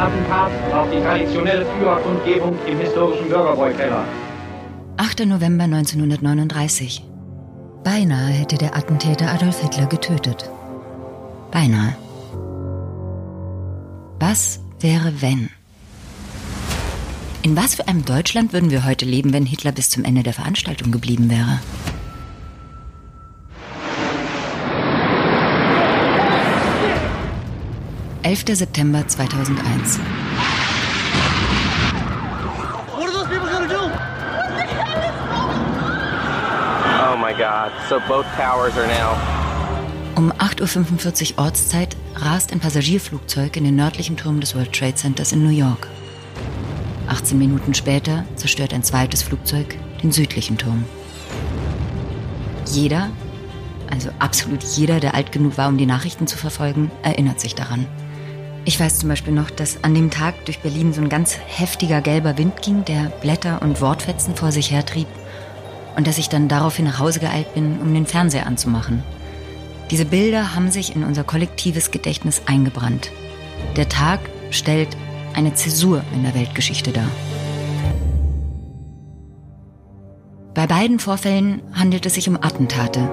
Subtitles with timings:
[0.00, 4.06] Attentat auf die traditionelle Führerkundgebung im historischen Bürgerbräukeller.
[4.96, 5.26] 8.
[5.26, 7.04] November 1939.
[7.84, 10.50] Beinahe hätte der Attentäter Adolf Hitler getötet.
[11.50, 11.94] Beinahe.
[14.18, 15.50] Was wäre, wenn?
[17.42, 20.32] In was für einem Deutschland würden wir heute leben, wenn Hitler bis zum Ende der
[20.32, 21.60] Veranstaltung geblieben wäre?
[28.22, 29.98] Elfter September 2001.
[37.02, 37.72] Oh my God.
[37.88, 39.16] So both towers are now.
[40.16, 45.32] Um 8.45 Uhr Ortszeit rast ein Passagierflugzeug in den nördlichen Turm des World Trade Centers
[45.32, 45.88] in New York.
[47.08, 50.84] 18 Minuten später zerstört ein zweites Flugzeug den südlichen Turm.
[52.66, 53.08] Jeder,
[53.90, 57.86] also absolut jeder, der alt genug war, um die Nachrichten zu verfolgen, erinnert sich daran.
[58.64, 62.00] Ich weiß zum Beispiel noch, dass an dem Tag durch Berlin so ein ganz heftiger
[62.00, 65.08] gelber Wind ging, der Blätter und Wortfetzen vor sich hertrieb
[65.96, 69.02] und dass ich dann daraufhin nach Hause geeilt bin, um den Fernseher anzumachen.
[69.90, 73.10] Diese Bilder haben sich in unser kollektives Gedächtnis eingebrannt.
[73.76, 74.96] Der Tag stellt
[75.34, 77.08] eine Zäsur in der Weltgeschichte dar.
[80.54, 83.10] Bei beiden Vorfällen handelt es sich um Attentate.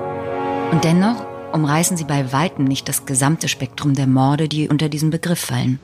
[0.71, 5.09] Und dennoch umreißen sie bei weitem nicht das gesamte Spektrum der Morde, die unter diesen
[5.09, 5.79] Begriff fallen.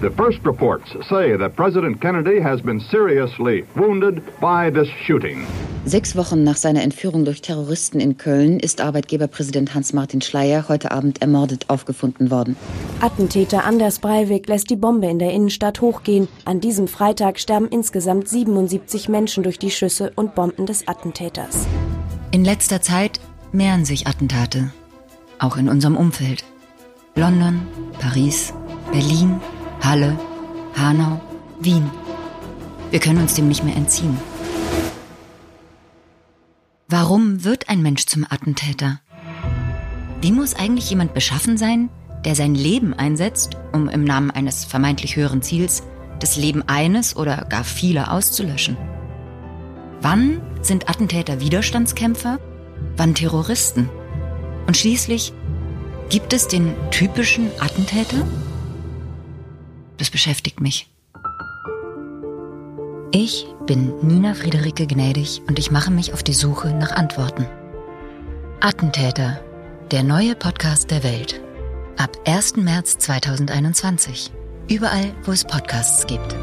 [0.00, 5.46] The first reports say that President Kennedy has been seriously wounded by this shooting.
[5.84, 11.20] Sechs Wochen nach seiner Entführung durch Terroristen in Köln ist Arbeitgeberpräsident Hans-Martin Schleyer heute Abend
[11.20, 12.56] ermordet aufgefunden worden.
[13.00, 16.28] Attentäter Anders Breivik lässt die Bombe in der Innenstadt hochgehen.
[16.46, 21.66] An diesem Freitag sterben insgesamt 77 Menschen durch die Schüsse und Bomben des Attentäters.
[22.30, 23.20] In letzter Zeit
[23.52, 24.72] mehren sich Attentate,
[25.40, 26.44] auch in unserem Umfeld.
[27.16, 27.62] London,
[27.98, 28.52] Paris,
[28.92, 29.40] Berlin,
[29.82, 30.18] Halle,
[30.76, 31.20] Hanau,
[31.60, 31.90] Wien.
[32.90, 34.16] Wir können uns dem nicht mehr entziehen.
[36.88, 39.00] Warum wird ein Mensch zum Attentäter?
[40.20, 41.88] Wie muss eigentlich jemand beschaffen sein,
[42.24, 45.82] der sein Leben einsetzt, um im Namen eines vermeintlich höheren Ziels
[46.18, 48.76] das Leben eines oder gar vieler auszulöschen?
[50.02, 52.38] Wann sind Attentäter Widerstandskämpfer?
[52.96, 53.88] Wann Terroristen?
[54.70, 55.32] Und schließlich,
[56.10, 58.24] gibt es den typischen Attentäter?
[59.98, 60.88] Das beschäftigt mich.
[63.10, 67.48] Ich bin Nina Friederike Gnädig und ich mache mich auf die Suche nach Antworten.
[68.60, 69.40] Attentäter,
[69.90, 71.40] der neue Podcast der Welt.
[71.96, 72.54] Ab 1.
[72.54, 74.30] März 2021.
[74.68, 76.36] Überall, wo es Podcasts gibt.